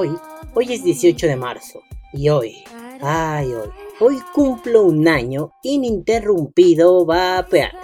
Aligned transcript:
Hoy, 0.00 0.72
es 0.72 0.84
18 0.84 1.26
de 1.26 1.34
marzo. 1.34 1.82
Y 2.12 2.28
hoy, 2.28 2.62
ay 3.00 3.52
hoy, 3.52 3.68
hoy 3.98 4.20
cumplo 4.32 4.84
un 4.84 5.08
año 5.08 5.50
ininterrumpido 5.64 7.04
vapeando. 7.04 7.76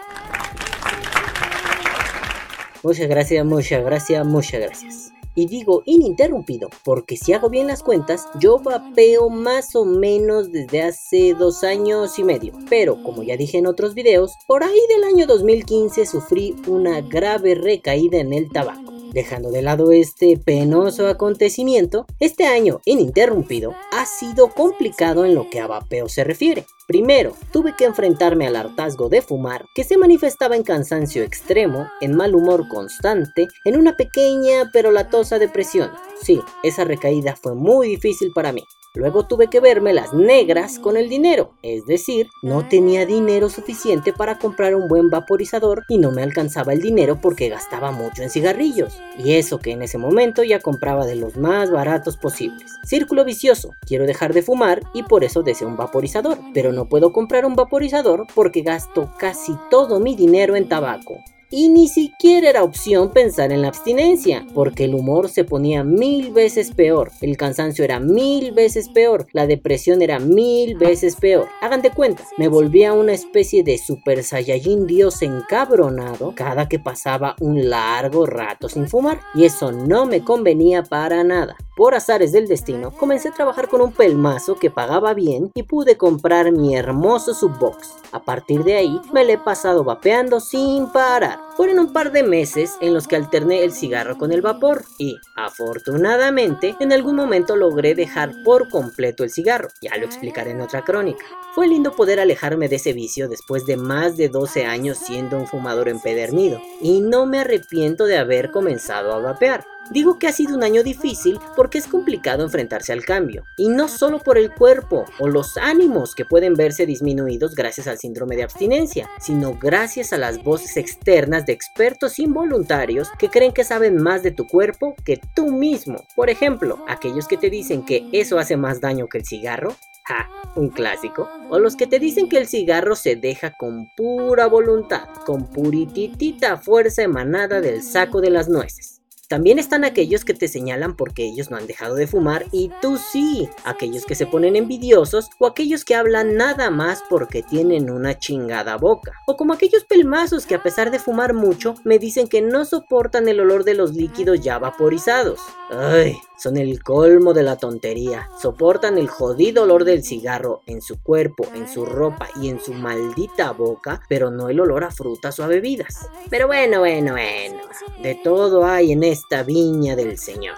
Muchas 2.84 3.08
gracias, 3.08 3.44
muchas 3.44 3.84
gracias, 3.84 4.24
muchas 4.24 4.60
gracias. 4.60 5.12
Y 5.34 5.46
digo 5.46 5.82
ininterrumpido, 5.86 6.68
porque 6.84 7.16
si 7.16 7.32
hago 7.32 7.50
bien 7.50 7.66
las 7.66 7.82
cuentas, 7.82 8.28
yo 8.38 8.60
vapeo 8.60 9.28
más 9.28 9.74
o 9.74 9.84
menos 9.84 10.52
desde 10.52 10.82
hace 10.82 11.34
dos 11.34 11.64
años 11.64 12.16
y 12.20 12.22
medio. 12.22 12.52
Pero 12.70 13.02
como 13.02 13.24
ya 13.24 13.36
dije 13.36 13.58
en 13.58 13.66
otros 13.66 13.94
videos, 13.94 14.30
por 14.46 14.62
ahí 14.62 14.80
del 14.88 15.02
año 15.02 15.26
2015 15.26 16.06
sufrí 16.06 16.54
una 16.68 17.00
grave 17.00 17.56
recaída 17.56 18.18
en 18.18 18.32
el 18.32 18.50
tabaco. 18.50 18.83
Dejando 19.14 19.52
de 19.52 19.62
lado 19.62 19.92
este 19.92 20.36
penoso 20.36 21.06
acontecimiento, 21.06 22.04
este 22.18 22.46
año 22.46 22.80
ininterrumpido 22.84 23.72
ha 23.92 24.06
sido 24.06 24.48
complicado 24.48 25.24
en 25.24 25.36
lo 25.36 25.48
que 25.50 25.60
a 25.60 25.68
vapeo 25.68 26.08
se 26.08 26.24
refiere. 26.24 26.66
Primero, 26.88 27.32
tuve 27.52 27.76
que 27.78 27.84
enfrentarme 27.84 28.48
al 28.48 28.56
hartazgo 28.56 29.08
de 29.08 29.22
fumar, 29.22 29.66
que 29.76 29.84
se 29.84 29.98
manifestaba 29.98 30.56
en 30.56 30.64
cansancio 30.64 31.22
extremo, 31.22 31.88
en 32.00 32.16
mal 32.16 32.34
humor 32.34 32.66
constante, 32.66 33.46
en 33.64 33.76
una 33.76 33.96
pequeña 33.96 34.68
pero 34.72 34.90
latosa 34.90 35.38
depresión. 35.38 35.92
Sí, 36.20 36.40
esa 36.64 36.82
recaída 36.82 37.36
fue 37.36 37.54
muy 37.54 37.86
difícil 37.86 38.32
para 38.34 38.50
mí. 38.50 38.64
Luego 38.96 39.26
tuve 39.26 39.48
que 39.48 39.58
verme 39.58 39.92
las 39.92 40.14
negras 40.14 40.78
con 40.78 40.96
el 40.96 41.08
dinero, 41.08 41.54
es 41.62 41.84
decir, 41.84 42.28
no 42.42 42.68
tenía 42.68 43.04
dinero 43.04 43.48
suficiente 43.48 44.12
para 44.12 44.38
comprar 44.38 44.76
un 44.76 44.86
buen 44.86 45.10
vaporizador 45.10 45.82
y 45.88 45.98
no 45.98 46.12
me 46.12 46.22
alcanzaba 46.22 46.72
el 46.72 46.80
dinero 46.80 47.18
porque 47.20 47.48
gastaba 47.48 47.90
mucho 47.90 48.22
en 48.22 48.30
cigarrillos. 48.30 49.00
Y 49.18 49.32
eso 49.32 49.58
que 49.58 49.72
en 49.72 49.82
ese 49.82 49.98
momento 49.98 50.44
ya 50.44 50.60
compraba 50.60 51.06
de 51.06 51.16
los 51.16 51.36
más 51.36 51.72
baratos 51.72 52.16
posibles. 52.16 52.70
Círculo 52.84 53.24
vicioso, 53.24 53.72
quiero 53.84 54.06
dejar 54.06 54.32
de 54.32 54.42
fumar 54.42 54.80
y 54.94 55.02
por 55.02 55.24
eso 55.24 55.42
deseo 55.42 55.66
un 55.66 55.76
vaporizador, 55.76 56.38
pero 56.54 56.72
no 56.72 56.88
puedo 56.88 57.12
comprar 57.12 57.46
un 57.46 57.56
vaporizador 57.56 58.28
porque 58.32 58.62
gasto 58.62 59.12
casi 59.18 59.56
todo 59.70 59.98
mi 59.98 60.14
dinero 60.14 60.54
en 60.54 60.68
tabaco 60.68 61.18
y 61.56 61.68
ni 61.68 61.86
siquiera 61.86 62.50
era 62.50 62.64
opción 62.64 63.12
pensar 63.12 63.52
en 63.52 63.62
la 63.62 63.68
abstinencia, 63.68 64.44
porque 64.54 64.86
el 64.86 64.94
humor 64.94 65.28
se 65.28 65.44
ponía 65.44 65.84
mil 65.84 66.32
veces 66.32 66.72
peor, 66.72 67.12
el 67.20 67.36
cansancio 67.36 67.84
era 67.84 68.00
mil 68.00 68.50
veces 68.50 68.88
peor, 68.88 69.28
la 69.32 69.46
depresión 69.46 70.02
era 70.02 70.18
mil 70.18 70.74
veces 70.76 71.14
peor. 71.14 71.46
Hagan 71.60 71.80
de 71.80 71.92
cuenta, 71.92 72.24
me 72.38 72.48
volvía 72.48 72.92
una 72.92 73.12
especie 73.12 73.62
de 73.62 73.78
super 73.78 74.24
saiyajin 74.24 74.88
dios 74.88 75.22
encabronado 75.22 76.32
cada 76.34 76.68
que 76.68 76.80
pasaba 76.80 77.36
un 77.38 77.70
largo 77.70 78.26
rato 78.26 78.68
sin 78.68 78.88
fumar, 78.88 79.20
y 79.32 79.44
eso 79.44 79.70
no 79.70 80.06
me 80.06 80.24
convenía 80.24 80.82
para 80.82 81.22
nada. 81.22 81.56
Por 81.76 81.96
azares 81.96 82.30
del 82.30 82.46
destino, 82.46 82.92
comencé 82.92 83.30
a 83.30 83.34
trabajar 83.34 83.68
con 83.68 83.80
un 83.80 83.92
pelmazo 83.92 84.54
que 84.54 84.70
pagaba 84.70 85.12
bien 85.12 85.50
y 85.54 85.64
pude 85.64 85.96
comprar 85.96 86.52
mi 86.52 86.76
hermoso 86.76 87.34
subbox. 87.34 87.96
A 88.12 88.22
partir 88.22 88.62
de 88.62 88.76
ahí, 88.76 89.00
me 89.12 89.24
le 89.24 89.32
he 89.32 89.38
pasado 89.38 89.82
vapeando 89.82 90.38
sin 90.38 90.86
parar. 90.92 91.40
Fueron 91.56 91.80
un 91.80 91.92
par 91.92 92.12
de 92.12 92.22
meses 92.22 92.74
en 92.80 92.94
los 92.94 93.08
que 93.08 93.16
alterné 93.16 93.64
el 93.64 93.72
cigarro 93.72 94.16
con 94.16 94.30
el 94.30 94.40
vapor 94.40 94.84
y, 94.98 95.16
afortunadamente, 95.34 96.76
en 96.78 96.92
algún 96.92 97.16
momento 97.16 97.56
logré 97.56 97.96
dejar 97.96 98.30
por 98.44 98.68
completo 98.68 99.24
el 99.24 99.30
cigarro. 99.30 99.68
Ya 99.80 99.96
lo 99.96 100.06
explicaré 100.06 100.52
en 100.52 100.60
otra 100.60 100.84
crónica. 100.84 101.24
Fue 101.56 101.66
lindo 101.66 101.96
poder 101.96 102.20
alejarme 102.20 102.68
de 102.68 102.76
ese 102.76 102.92
vicio 102.92 103.28
después 103.28 103.66
de 103.66 103.76
más 103.76 104.16
de 104.16 104.28
12 104.28 104.64
años 104.64 104.98
siendo 104.98 105.36
un 105.36 105.48
fumador 105.48 105.88
empedernido 105.88 106.60
y 106.80 107.00
no 107.00 107.26
me 107.26 107.40
arrepiento 107.40 108.06
de 108.06 108.18
haber 108.18 108.52
comenzado 108.52 109.12
a 109.12 109.18
vapear. 109.18 109.73
Digo 109.90 110.18
que 110.18 110.26
ha 110.26 110.32
sido 110.32 110.56
un 110.56 110.64
año 110.64 110.82
difícil 110.82 111.38
porque 111.56 111.78
es 111.78 111.86
complicado 111.86 112.42
enfrentarse 112.42 112.92
al 112.92 113.04
cambio, 113.04 113.44
y 113.56 113.68
no 113.68 113.88
solo 113.88 114.18
por 114.18 114.38
el 114.38 114.52
cuerpo 114.52 115.04
o 115.18 115.28
los 115.28 115.56
ánimos 115.56 116.14
que 116.14 116.24
pueden 116.24 116.54
verse 116.54 116.86
disminuidos 116.86 117.54
gracias 117.54 117.86
al 117.86 117.98
síndrome 117.98 118.36
de 118.36 118.44
abstinencia, 118.44 119.10
sino 119.20 119.58
gracias 119.58 120.12
a 120.12 120.18
las 120.18 120.42
voces 120.42 120.76
externas 120.76 121.44
de 121.46 121.52
expertos 121.52 122.18
involuntarios 122.18 123.08
que 123.18 123.28
creen 123.28 123.52
que 123.52 123.64
saben 123.64 124.02
más 124.02 124.22
de 124.22 124.30
tu 124.30 124.46
cuerpo 124.46 124.94
que 125.04 125.20
tú 125.34 125.52
mismo. 125.52 126.06
Por 126.16 126.30
ejemplo, 126.30 126.84
aquellos 126.88 127.28
que 127.28 127.36
te 127.36 127.50
dicen 127.50 127.84
que 127.84 128.08
eso 128.12 128.38
hace 128.38 128.56
más 128.56 128.80
daño 128.80 129.06
que 129.08 129.18
el 129.18 129.26
cigarro, 129.26 129.76
Ja, 130.06 130.28
un 130.54 130.68
clásico. 130.68 131.30
O 131.48 131.58
los 131.58 131.76
que 131.76 131.86
te 131.86 131.98
dicen 131.98 132.28
que 132.28 132.36
el 132.36 132.46
cigarro 132.46 132.94
se 132.94 133.16
deja 133.16 133.52
con 133.52 133.88
pura 133.96 134.46
voluntad, 134.46 135.08
con 135.24 135.48
purititita 135.48 136.58
fuerza 136.58 137.02
emanada 137.02 137.62
del 137.62 137.82
saco 137.82 138.20
de 138.20 138.28
las 138.28 138.50
nueces. 138.50 138.93
También 139.34 139.58
están 139.58 139.82
aquellos 139.82 140.24
que 140.24 140.32
te 140.32 140.46
señalan 140.46 140.94
porque 140.94 141.24
ellos 141.24 141.50
no 141.50 141.56
han 141.56 141.66
dejado 141.66 141.96
de 141.96 142.06
fumar 142.06 142.46
y 142.52 142.70
tú 142.80 142.98
sí, 142.98 143.48
aquellos 143.64 144.04
que 144.06 144.14
se 144.14 144.26
ponen 144.26 144.54
envidiosos 144.54 145.28
o 145.40 145.48
aquellos 145.48 145.84
que 145.84 145.96
hablan 145.96 146.36
nada 146.36 146.70
más 146.70 147.02
porque 147.10 147.42
tienen 147.42 147.90
una 147.90 148.16
chingada 148.16 148.76
boca, 148.76 149.10
o 149.26 149.36
como 149.36 149.52
aquellos 149.52 149.82
pelmazos 149.86 150.46
que 150.46 150.54
a 150.54 150.62
pesar 150.62 150.92
de 150.92 151.00
fumar 151.00 151.34
mucho 151.34 151.74
me 151.82 151.98
dicen 151.98 152.28
que 152.28 152.42
no 152.42 152.64
soportan 152.64 153.26
el 153.26 153.40
olor 153.40 153.64
de 153.64 153.74
los 153.74 153.94
líquidos 153.94 154.40
ya 154.40 154.60
vaporizados. 154.60 155.40
Ay, 155.68 156.16
son 156.36 156.56
el 156.56 156.82
colmo 156.82 157.32
de 157.32 157.42
la 157.42 157.56
tontería. 157.56 158.28
Soportan 158.40 158.98
el 158.98 159.08
jodido 159.08 159.62
olor 159.62 159.84
del 159.84 160.02
cigarro 160.02 160.62
en 160.66 160.82
su 160.82 161.00
cuerpo, 161.02 161.46
en 161.54 161.68
su 161.68 161.84
ropa 161.84 162.28
y 162.40 162.48
en 162.48 162.60
su 162.60 162.72
maldita 162.72 163.52
boca, 163.52 164.02
pero 164.08 164.30
no 164.30 164.48
el 164.48 164.60
olor 164.60 164.84
a 164.84 164.90
frutas 164.90 165.38
o 165.38 165.44
a 165.44 165.46
bebidas. 165.46 166.08
Pero 166.30 166.46
bueno, 166.46 166.80
bueno, 166.80 167.12
bueno. 167.12 167.60
De 168.02 168.14
todo 168.16 168.64
hay 168.64 168.92
en 168.92 169.04
esta 169.04 169.42
viña 169.42 169.96
del 169.96 170.18
Señor. 170.18 170.56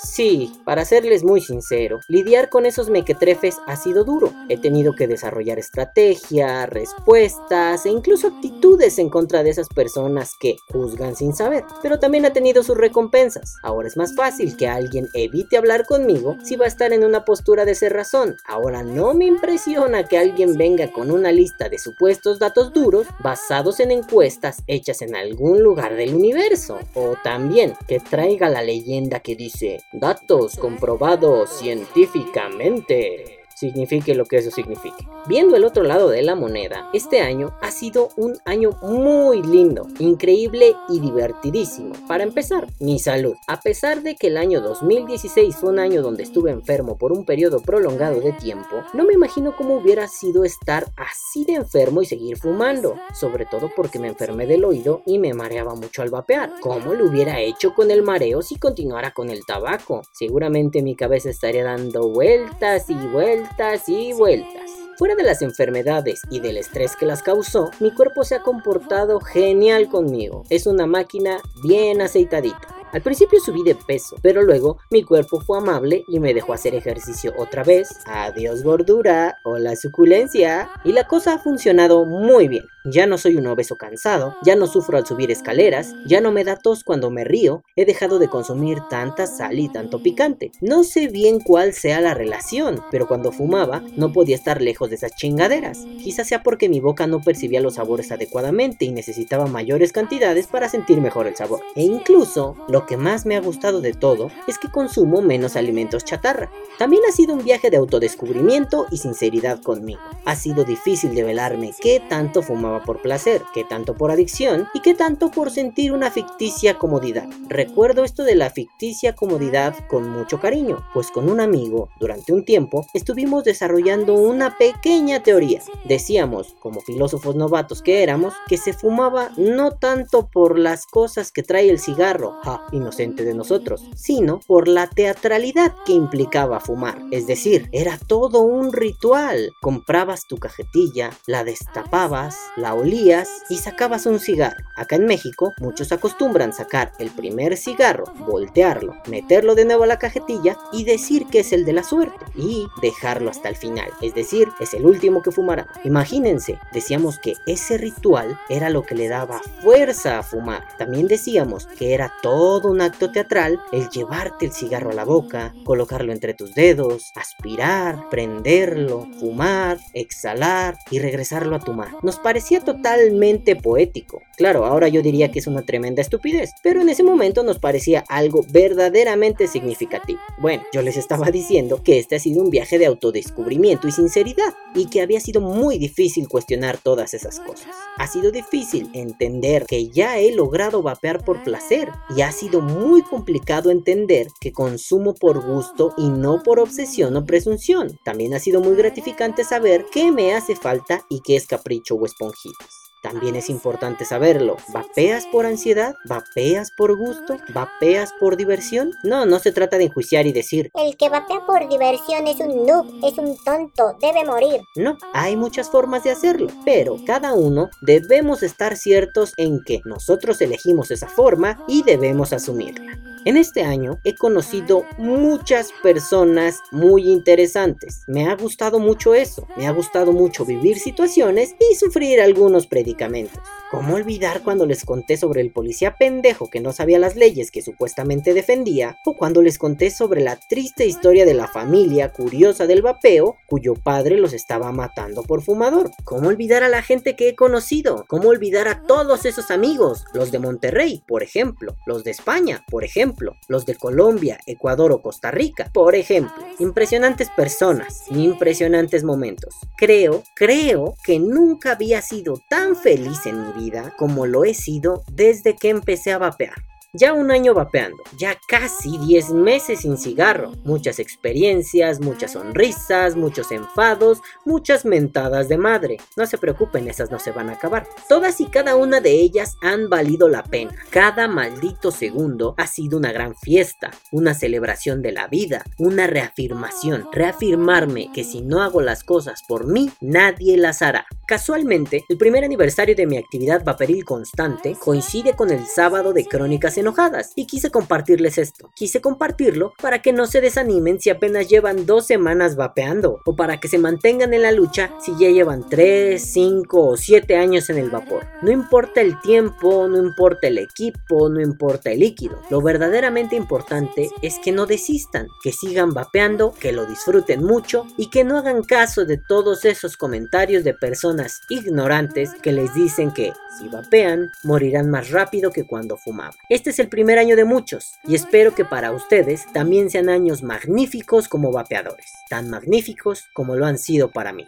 Sí, 0.00 0.52
para 0.64 0.84
serles 0.84 1.24
muy 1.24 1.40
sincero, 1.40 1.98
lidiar 2.06 2.50
con 2.50 2.66
esos 2.66 2.88
mequetrefes 2.88 3.56
ha 3.66 3.74
sido 3.74 4.04
duro. 4.04 4.32
He 4.48 4.56
tenido 4.56 4.94
que 4.94 5.08
desarrollar 5.08 5.58
estrategia, 5.58 6.66
respuestas 6.66 7.84
e 7.84 7.90
incluso 7.90 8.28
actitudes 8.28 8.98
en 9.00 9.10
contra 9.10 9.42
de 9.42 9.50
esas 9.50 9.68
personas 9.68 10.32
que 10.38 10.56
juzgan 10.68 11.16
sin 11.16 11.34
saber. 11.34 11.64
Pero 11.82 11.98
también 11.98 12.26
ha 12.26 12.32
tenido 12.32 12.62
sus 12.62 12.76
recompensas. 12.76 13.56
Ahora 13.64 13.88
es 13.88 13.96
más 13.96 14.14
fácil 14.14 14.56
que 14.56 14.68
alguien 14.68 15.08
evite 15.14 15.56
hablar 15.56 15.84
conmigo 15.84 16.36
si 16.44 16.54
va 16.54 16.66
a 16.66 16.68
estar 16.68 16.92
en 16.92 17.02
una 17.02 17.24
postura 17.24 17.64
de 17.64 17.74
ser 17.74 17.92
razón. 17.92 18.36
Ahora 18.46 18.84
no 18.84 19.14
me 19.14 19.26
impresiona 19.26 20.06
que 20.06 20.18
alguien 20.18 20.56
venga 20.56 20.92
con 20.92 21.10
una 21.10 21.32
lista 21.32 21.68
de 21.68 21.78
supuestos 21.78 22.38
datos 22.38 22.72
duros 22.72 23.08
basados 23.20 23.80
en 23.80 23.90
encuestas 23.90 24.62
hechas 24.68 25.02
en 25.02 25.16
algún 25.16 25.60
lugar 25.60 25.96
del 25.96 26.14
universo. 26.14 26.78
O 26.94 27.16
también 27.24 27.74
que 27.88 27.98
traiga 27.98 28.48
la 28.48 28.62
leyenda 28.62 29.20
que 29.20 29.34
dice 29.34 29.80
Datos 29.92 30.56
comprobados 30.56 31.48
científicamente 31.48 33.37
signifique 33.58 34.14
lo 34.14 34.24
que 34.24 34.36
eso 34.36 34.50
signifique. 34.50 35.08
Viendo 35.26 35.56
el 35.56 35.64
otro 35.64 35.82
lado 35.82 36.08
de 36.08 36.22
la 36.22 36.36
moneda, 36.36 36.88
este 36.92 37.20
año 37.20 37.54
ha 37.60 37.70
sido 37.70 38.10
un 38.16 38.38
año 38.44 38.70
muy 38.82 39.42
lindo, 39.42 39.88
increíble 39.98 40.76
y 40.88 41.00
divertidísimo. 41.00 41.94
Para 42.06 42.22
empezar, 42.22 42.68
mi 42.78 42.98
salud. 42.98 43.34
A 43.48 43.60
pesar 43.60 44.02
de 44.02 44.14
que 44.14 44.28
el 44.28 44.36
año 44.36 44.60
2016 44.60 45.56
fue 45.56 45.70
un 45.70 45.80
año 45.80 46.02
donde 46.02 46.22
estuve 46.22 46.52
enfermo 46.52 46.96
por 46.96 47.12
un 47.12 47.24
periodo 47.24 47.60
prolongado 47.60 48.20
de 48.20 48.32
tiempo, 48.32 48.84
no 48.94 49.04
me 49.04 49.14
imagino 49.14 49.56
cómo 49.56 49.76
hubiera 49.76 50.06
sido 50.06 50.44
estar 50.44 50.86
así 50.96 51.44
de 51.44 51.54
enfermo 51.54 52.02
y 52.02 52.06
seguir 52.06 52.36
fumando, 52.36 52.94
sobre 53.12 53.44
todo 53.44 53.70
porque 53.74 53.98
me 53.98 54.08
enfermé 54.08 54.46
del 54.46 54.64
oído 54.64 55.02
y 55.04 55.18
me 55.18 55.34
mareaba 55.34 55.74
mucho 55.74 56.02
al 56.02 56.10
vapear. 56.10 56.52
¿Cómo 56.60 56.94
lo 56.94 57.06
hubiera 57.06 57.40
hecho 57.40 57.74
con 57.74 57.90
el 57.90 58.02
mareo 58.02 58.42
si 58.42 58.56
continuara 58.56 59.10
con 59.12 59.30
el 59.30 59.44
tabaco? 59.44 60.02
Seguramente 60.12 60.82
mi 60.82 60.94
cabeza 60.94 61.30
estaría 61.30 61.64
dando 61.64 62.08
vueltas 62.08 62.88
y 62.88 62.94
vueltas 62.94 63.47
vueltas 63.48 63.88
y 63.88 64.12
vueltas. 64.12 64.70
Fuera 64.98 65.14
de 65.14 65.22
las 65.22 65.42
enfermedades 65.42 66.22
y 66.28 66.40
del 66.40 66.56
estrés 66.56 66.96
que 66.96 67.06
las 67.06 67.22
causó, 67.22 67.70
mi 67.80 67.92
cuerpo 67.92 68.24
se 68.24 68.34
ha 68.34 68.42
comportado 68.42 69.20
genial 69.20 69.88
conmigo. 69.88 70.44
Es 70.50 70.66
una 70.66 70.86
máquina 70.86 71.40
bien 71.62 72.02
aceitadita. 72.02 72.77
Al 72.92 73.02
principio 73.02 73.38
subí 73.40 73.62
de 73.62 73.74
peso, 73.74 74.16
pero 74.22 74.42
luego 74.42 74.78
mi 74.90 75.02
cuerpo 75.02 75.40
fue 75.40 75.58
amable 75.58 76.04
y 76.08 76.20
me 76.20 76.32
dejó 76.32 76.54
hacer 76.54 76.74
ejercicio 76.74 77.34
otra 77.36 77.62
vez. 77.62 77.88
Adiós 78.06 78.62
gordura, 78.62 79.36
hola 79.44 79.76
suculencia. 79.76 80.70
Y 80.84 80.92
la 80.92 81.06
cosa 81.06 81.34
ha 81.34 81.38
funcionado 81.38 82.06
muy 82.06 82.48
bien. 82.48 82.64
Ya 82.90 83.06
no 83.06 83.18
soy 83.18 83.36
un 83.36 83.46
obeso 83.46 83.76
cansado, 83.76 84.34
ya 84.42 84.56
no 84.56 84.66
sufro 84.66 84.96
al 84.96 85.06
subir 85.06 85.30
escaleras, 85.30 85.94
ya 86.06 86.22
no 86.22 86.32
me 86.32 86.44
da 86.44 86.56
tos 86.56 86.84
cuando 86.84 87.10
me 87.10 87.24
río, 87.24 87.62
he 87.76 87.84
dejado 87.84 88.18
de 88.18 88.28
consumir 88.28 88.78
tanta 88.88 89.26
sal 89.26 89.58
y 89.58 89.68
tanto 89.68 90.02
picante. 90.02 90.52
No 90.62 90.84
sé 90.84 91.08
bien 91.08 91.40
cuál 91.40 91.74
sea 91.74 92.00
la 92.00 92.14
relación, 92.14 92.80
pero 92.90 93.06
cuando 93.06 93.30
fumaba 93.30 93.82
no 93.96 94.12
podía 94.12 94.36
estar 94.36 94.62
lejos 94.62 94.88
de 94.88 94.96
esas 94.96 95.14
chingaderas. 95.16 95.84
Quizás 96.02 96.28
sea 96.28 96.42
porque 96.42 96.70
mi 96.70 96.80
boca 96.80 97.06
no 97.06 97.20
percibía 97.20 97.60
los 97.60 97.74
sabores 97.74 98.10
adecuadamente 98.10 98.86
y 98.86 98.92
necesitaba 98.92 99.46
mayores 99.46 99.92
cantidades 99.92 100.46
para 100.46 100.70
sentir 100.70 101.02
mejor 101.02 101.26
el 101.26 101.36
sabor. 101.36 101.60
E 101.74 101.82
incluso 101.82 102.56
lo 102.68 102.77
lo 102.78 102.86
que 102.86 102.96
más 102.96 103.26
me 103.26 103.34
ha 103.34 103.40
gustado 103.40 103.80
de 103.80 103.92
todo 103.92 104.30
es 104.46 104.56
que 104.56 104.70
consumo 104.70 105.20
menos 105.20 105.56
alimentos 105.56 106.04
chatarra. 106.04 106.48
También 106.78 107.02
ha 107.08 107.12
sido 107.12 107.34
un 107.34 107.42
viaje 107.42 107.70
de 107.70 107.76
autodescubrimiento 107.76 108.86
y 108.92 108.98
sinceridad 108.98 109.60
conmigo. 109.60 110.00
Ha 110.24 110.36
sido 110.36 110.62
difícil 110.62 111.12
develarme 111.12 111.72
qué 111.80 112.00
tanto 112.08 112.40
fumaba 112.40 112.84
por 112.84 113.02
placer, 113.02 113.42
qué 113.52 113.64
tanto 113.64 113.96
por 113.96 114.12
adicción 114.12 114.68
y 114.74 114.80
qué 114.80 114.94
tanto 114.94 115.32
por 115.32 115.50
sentir 115.50 115.92
una 115.92 116.12
ficticia 116.12 116.74
comodidad. 116.74 117.28
Recuerdo 117.48 118.04
esto 118.04 118.22
de 118.22 118.36
la 118.36 118.50
ficticia 118.50 119.16
comodidad 119.16 119.74
con 119.88 120.08
mucho 120.08 120.38
cariño, 120.38 120.86
pues 120.94 121.10
con 121.10 121.28
un 121.28 121.40
amigo, 121.40 121.88
durante 121.98 122.32
un 122.32 122.44
tiempo, 122.44 122.86
estuvimos 122.94 123.42
desarrollando 123.42 124.14
una 124.14 124.56
pequeña 124.56 125.24
teoría. 125.24 125.62
Decíamos, 125.84 126.54
como 126.60 126.80
filósofos 126.80 127.34
novatos 127.34 127.82
que 127.82 128.04
éramos, 128.04 128.34
que 128.46 128.56
se 128.56 128.72
fumaba 128.72 129.32
no 129.36 129.72
tanto 129.72 130.28
por 130.28 130.60
las 130.60 130.86
cosas 130.86 131.32
que 131.32 131.42
trae 131.42 131.70
el 131.70 131.80
cigarro, 131.80 132.36
ja, 132.44 132.67
inocente 132.72 133.24
de 133.24 133.34
nosotros, 133.34 133.84
sino 133.94 134.40
por 134.46 134.68
la 134.68 134.88
teatralidad 134.88 135.74
que 135.84 135.92
implicaba 135.92 136.60
fumar. 136.60 137.02
Es 137.10 137.26
decir, 137.26 137.68
era 137.72 137.98
todo 137.98 138.40
un 138.40 138.72
ritual. 138.72 139.52
Comprabas 139.60 140.26
tu 140.26 140.38
cajetilla, 140.38 141.10
la 141.26 141.44
destapabas, 141.44 142.36
la 142.56 142.74
olías 142.74 143.28
y 143.48 143.56
sacabas 143.56 144.06
un 144.06 144.18
cigarro. 144.18 144.64
Acá 144.76 144.96
en 144.96 145.06
México, 145.06 145.52
muchos 145.60 145.92
acostumbran 145.92 146.52
sacar 146.52 146.92
el 146.98 147.10
primer 147.10 147.56
cigarro, 147.56 148.04
voltearlo, 148.26 148.94
meterlo 149.08 149.54
de 149.54 149.64
nuevo 149.64 149.84
a 149.84 149.88
la 149.88 149.98
cajetilla 149.98 150.56
y 150.72 150.84
decir 150.84 151.26
que 151.26 151.40
es 151.40 151.52
el 151.52 151.64
de 151.64 151.72
la 151.72 151.82
suerte 151.82 152.24
y 152.34 152.66
dejarlo 152.82 153.30
hasta 153.30 153.48
el 153.48 153.56
final. 153.56 153.90
Es 154.00 154.14
decir, 154.14 154.48
es 154.60 154.74
el 154.74 154.86
último 154.86 155.22
que 155.22 155.32
fumará. 155.32 155.68
Imagínense, 155.84 156.58
decíamos 156.72 157.18
que 157.18 157.34
ese 157.46 157.78
ritual 157.78 158.38
era 158.48 158.70
lo 158.70 158.82
que 158.82 158.94
le 158.94 159.08
daba 159.08 159.40
fuerza 159.62 160.18
a 160.18 160.22
fumar. 160.22 160.66
También 160.78 161.08
decíamos 161.08 161.66
que 161.66 161.94
era 161.94 162.12
todo 162.22 162.57
un 162.66 162.80
acto 162.80 163.12
teatral 163.12 163.60
el 163.70 163.88
llevarte 163.90 164.46
el 164.46 164.52
cigarro 164.52 164.90
a 164.90 164.94
la 164.94 165.04
boca, 165.04 165.54
colocarlo 165.64 166.12
entre 166.12 166.34
tus 166.34 166.54
dedos, 166.54 167.12
aspirar, 167.14 168.08
prenderlo, 168.10 169.06
fumar, 169.20 169.78
exhalar 169.94 170.76
y 170.90 170.98
regresarlo 170.98 171.54
a 171.54 171.60
tu 171.60 171.72
mano. 171.72 171.98
Nos 172.02 172.18
parecía 172.18 172.60
totalmente 172.60 173.54
poético. 173.54 174.20
Claro, 174.36 174.64
ahora 174.64 174.88
yo 174.88 175.02
diría 175.02 175.30
que 175.30 175.38
es 175.38 175.46
una 175.46 175.62
tremenda 175.62 176.00
estupidez, 176.00 176.50
pero 176.62 176.80
en 176.80 176.88
ese 176.88 177.02
momento 177.02 177.42
nos 177.42 177.58
parecía 177.58 178.04
algo 178.08 178.44
verdaderamente 178.50 179.46
significativo. 179.46 180.20
Bueno, 180.38 180.62
yo 180.72 180.82
les 180.82 180.96
estaba 180.96 181.26
diciendo 181.30 181.82
que 181.82 181.98
este 181.98 182.16
ha 182.16 182.20
sido 182.20 182.42
un 182.42 182.50
viaje 182.50 182.78
de 182.78 182.86
autodescubrimiento 182.86 183.88
y 183.88 183.92
sinceridad, 183.92 184.54
y 184.74 184.86
que 184.86 185.02
había 185.02 185.20
sido 185.20 185.40
muy 185.40 185.78
difícil 185.78 186.28
cuestionar 186.28 186.78
todas 186.78 187.14
esas 187.14 187.40
cosas. 187.40 187.68
Ha 187.98 188.06
sido 188.06 188.30
difícil 188.30 188.90
entender 188.92 189.66
que 189.66 189.88
ya 189.88 190.18
he 190.18 190.32
logrado 190.32 190.82
vapear 190.82 191.24
por 191.24 191.42
placer, 191.42 191.90
y 192.16 192.22
ha 192.22 192.32
sido 192.32 192.47
muy 192.56 193.02
complicado 193.02 193.70
entender 193.70 194.28
que 194.40 194.52
consumo 194.52 195.14
por 195.14 195.44
gusto 195.44 195.92
y 195.96 196.08
no 196.08 196.42
por 196.42 196.58
obsesión 196.58 197.16
o 197.16 197.24
presunción. 197.24 197.98
También 198.04 198.34
ha 198.34 198.38
sido 198.38 198.60
muy 198.60 198.74
gratificante 198.74 199.44
saber 199.44 199.86
qué 199.92 200.10
me 200.10 200.34
hace 200.34 200.56
falta 200.56 201.04
y 201.08 201.20
qué 201.20 201.36
es 201.36 201.46
capricho 201.46 201.94
o 201.94 202.06
esponjitas. 202.06 202.87
También 203.02 203.36
es 203.36 203.48
importante 203.48 204.04
saberlo. 204.04 204.56
¿Vapeas 204.72 205.26
por 205.26 205.46
ansiedad? 205.46 205.94
¿Vapeas 206.06 206.70
por 206.76 206.96
gusto? 206.96 207.36
¿Vapeas 207.54 208.12
por 208.18 208.36
diversión? 208.36 208.92
No, 209.04 209.24
no 209.24 209.38
se 209.38 209.52
trata 209.52 209.78
de 209.78 209.84
enjuiciar 209.84 210.26
y 210.26 210.32
decir 210.32 210.70
El 210.74 210.96
que 210.96 211.08
vapea 211.08 211.46
por 211.46 211.68
diversión 211.68 212.26
es 212.26 212.40
un 212.40 212.66
noob, 212.66 212.86
es 213.04 213.16
un 213.18 213.36
tonto, 213.44 213.96
debe 214.00 214.24
morir. 214.24 214.60
No, 214.76 214.96
hay 215.14 215.36
muchas 215.36 215.70
formas 215.70 216.02
de 216.04 216.10
hacerlo, 216.10 216.48
pero 216.64 216.96
cada 217.06 217.34
uno 217.34 217.70
debemos 217.82 218.42
estar 218.42 218.76
ciertos 218.76 219.32
en 219.36 219.62
que 219.64 219.80
nosotros 219.84 220.40
elegimos 220.40 220.90
esa 220.90 221.08
forma 221.08 221.64
y 221.68 221.82
debemos 221.82 222.32
asumirla. 222.32 223.07
En 223.28 223.36
este 223.36 223.62
año 223.62 224.00
he 224.04 224.14
conocido 224.14 224.86
muchas 224.96 225.68
personas 225.82 226.60
muy 226.72 227.10
interesantes. 227.10 228.00
Me 228.06 228.26
ha 228.26 228.34
gustado 228.34 228.78
mucho 228.78 229.12
eso. 229.12 229.46
Me 229.54 229.66
ha 229.66 229.70
gustado 229.70 230.12
mucho 230.12 230.46
vivir 230.46 230.78
situaciones 230.78 231.54
y 231.60 231.74
sufrir 231.74 232.22
algunos 232.22 232.66
predicamentos. 232.66 233.42
¿Cómo 233.70 233.96
olvidar 233.96 234.40
cuando 234.42 234.64
les 234.64 234.82
conté 234.82 235.18
sobre 235.18 235.42
el 235.42 235.52
policía 235.52 235.96
pendejo 235.98 236.48
que 236.48 236.60
no 236.60 236.72
sabía 236.72 236.98
las 236.98 237.16
leyes 237.16 237.50
que 237.50 237.60
supuestamente 237.60 238.32
defendía? 238.32 238.96
O 239.04 239.14
cuando 239.14 239.42
les 239.42 239.58
conté 239.58 239.90
sobre 239.90 240.22
la 240.22 240.36
triste 240.36 240.86
historia 240.86 241.26
de 241.26 241.34
la 241.34 241.48
familia 241.48 242.10
curiosa 242.10 242.66
del 242.66 242.80
vapeo 242.80 243.36
cuyo 243.46 243.74
padre 243.74 244.16
los 244.16 244.32
estaba 244.32 244.72
matando 244.72 245.22
por 245.22 245.42
fumador. 245.42 245.90
¿Cómo 246.04 246.28
olvidar 246.28 246.62
a 246.62 246.70
la 246.70 246.80
gente 246.80 247.14
que 247.14 247.28
he 247.28 247.36
conocido? 247.36 248.06
¿Cómo 248.08 248.30
olvidar 248.30 248.68
a 248.68 248.84
todos 248.84 249.26
esos 249.26 249.50
amigos? 249.50 250.06
Los 250.14 250.32
de 250.32 250.38
Monterrey, 250.38 251.02
por 251.06 251.22
ejemplo. 251.22 251.76
Los 251.84 252.04
de 252.04 252.12
España, 252.12 252.64
por 252.70 252.84
ejemplo 252.84 253.17
los 253.48 253.66
de 253.66 253.74
Colombia, 253.74 254.38
Ecuador 254.46 254.92
o 254.92 255.02
Costa 255.02 255.30
Rica, 255.30 255.70
por 255.72 255.94
ejemplo. 255.94 256.42
Impresionantes 256.58 257.28
personas, 257.30 258.04
impresionantes 258.10 259.04
momentos. 259.04 259.54
Creo, 259.76 260.22
creo 260.34 260.94
que 261.04 261.18
nunca 261.18 261.72
había 261.72 262.02
sido 262.02 262.40
tan 262.48 262.76
feliz 262.76 263.26
en 263.26 263.42
mi 263.42 263.52
vida 263.64 263.94
como 263.96 264.26
lo 264.26 264.44
he 264.44 264.54
sido 264.54 265.02
desde 265.12 265.56
que 265.56 265.70
empecé 265.70 266.12
a 266.12 266.18
vapear. 266.18 266.54
Ya 266.94 267.12
un 267.12 267.30
año 267.30 267.52
vapeando, 267.52 268.02
ya 268.16 268.38
casi 268.48 268.96
10 268.96 269.32
meses 269.32 269.80
sin 269.80 269.98
cigarro, 269.98 270.52
muchas 270.64 270.98
experiencias, 270.98 272.00
muchas 272.00 272.32
sonrisas, 272.32 273.14
muchos 273.14 273.52
enfados, 273.52 274.22
muchas 274.46 274.86
mentadas 274.86 275.50
de 275.50 275.58
madre. 275.58 275.98
No 276.16 276.24
se 276.24 276.38
preocupen, 276.38 276.88
esas 276.88 277.10
no 277.10 277.18
se 277.18 277.30
van 277.30 277.50
a 277.50 277.52
acabar. 277.52 277.86
Todas 278.08 278.40
y 278.40 278.46
cada 278.46 278.74
una 278.74 279.02
de 279.02 279.10
ellas 279.10 279.58
han 279.60 279.90
valido 279.90 280.30
la 280.30 280.42
pena. 280.42 280.74
Cada 280.88 281.28
maldito 281.28 281.90
segundo 281.90 282.54
ha 282.56 282.66
sido 282.66 282.96
una 282.96 283.12
gran 283.12 283.36
fiesta, 283.36 283.90
una 284.10 284.32
celebración 284.32 285.02
de 285.02 285.12
la 285.12 285.26
vida, 285.26 285.64
una 285.76 286.06
reafirmación, 286.06 287.06
reafirmarme 287.12 288.10
que 288.14 288.24
si 288.24 288.40
no 288.40 288.62
hago 288.62 288.80
las 288.80 289.04
cosas 289.04 289.42
por 289.46 289.66
mí, 289.66 289.90
nadie 290.00 290.56
las 290.56 290.80
hará. 290.80 291.06
Casualmente, 291.26 292.06
el 292.08 292.16
primer 292.16 292.44
aniversario 292.44 292.96
de 292.96 293.06
mi 293.06 293.18
actividad 293.18 293.62
vaporil 293.62 294.06
constante 294.06 294.74
coincide 294.82 295.34
con 295.34 295.50
el 295.50 295.66
sábado 295.66 296.14
de 296.14 296.24
Crónicas 296.24 296.77
Enojadas 296.80 297.32
y 297.34 297.46
quise 297.46 297.70
compartirles 297.70 298.38
esto. 298.38 298.70
Quise 298.74 299.00
compartirlo 299.00 299.72
para 299.80 300.00
que 300.02 300.12
no 300.12 300.26
se 300.26 300.40
desanimen 300.40 301.00
si 301.00 301.10
apenas 301.10 301.48
llevan 301.48 301.86
dos 301.86 302.06
semanas 302.06 302.56
vapeando 302.56 303.20
o 303.24 303.36
para 303.36 303.60
que 303.60 303.68
se 303.68 303.78
mantengan 303.78 304.34
en 304.34 304.42
la 304.42 304.52
lucha 304.52 304.90
si 305.00 305.12
ya 305.18 305.28
llevan 305.28 305.68
3, 305.68 306.22
5 306.22 306.86
o 306.86 306.96
7 306.96 307.36
años 307.36 307.70
en 307.70 307.78
el 307.78 307.90
vapor. 307.90 308.26
No 308.42 308.50
importa 308.50 309.00
el 309.00 309.20
tiempo, 309.20 309.88
no 309.88 309.98
importa 309.98 310.48
el 310.48 310.58
equipo, 310.58 311.28
no 311.28 311.40
importa 311.40 311.90
el 311.90 312.00
líquido. 312.00 312.40
Lo 312.50 312.62
verdaderamente 312.62 313.36
importante 313.36 314.10
es 314.22 314.38
que 314.38 314.52
no 314.52 314.66
desistan, 314.66 315.28
que 315.42 315.52
sigan 315.52 315.94
vapeando, 315.94 316.54
que 316.58 316.72
lo 316.72 316.86
disfruten 316.86 317.42
mucho 317.42 317.86
y 317.96 318.10
que 318.10 318.24
no 318.24 318.38
hagan 318.38 318.62
caso 318.62 319.04
de 319.04 319.18
todos 319.18 319.64
esos 319.64 319.96
comentarios 319.96 320.64
de 320.64 320.74
personas 320.74 321.40
ignorantes 321.48 322.30
que 322.42 322.52
les 322.52 322.72
dicen 322.74 323.12
que 323.12 323.32
si 323.58 323.68
vapean 323.68 324.30
morirán 324.44 324.90
más 324.90 325.10
rápido 325.10 325.50
que 325.50 325.66
cuando 325.66 325.96
fumaban. 325.96 326.34
Este 326.68 326.82
es 326.82 326.84
el 326.84 326.90
primer 326.90 327.18
año 327.18 327.34
de 327.34 327.46
muchos 327.46 327.94
y 328.04 328.14
espero 328.14 328.54
que 328.54 328.66
para 328.66 328.92
ustedes 328.92 329.50
también 329.54 329.88
sean 329.88 330.10
años 330.10 330.42
magníficos 330.42 331.26
como 331.26 331.50
vapeadores, 331.50 332.12
tan 332.28 332.50
magníficos 332.50 333.24
como 333.32 333.56
lo 333.56 333.64
han 333.64 333.78
sido 333.78 334.10
para 334.10 334.34
mí. 334.34 334.46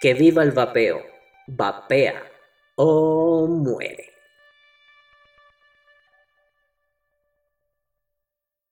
Que 0.00 0.14
viva 0.14 0.44
el 0.44 0.52
vapeo. 0.52 1.02
Vapea 1.48 2.22
o 2.76 3.48
muere. 3.48 4.15